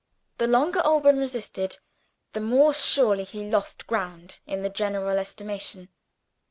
[0.39, 1.77] The longer Alban resisted,
[2.33, 5.89] the more surely he lost ground in the general estimation.